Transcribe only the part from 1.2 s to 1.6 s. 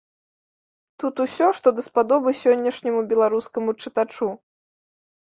усё,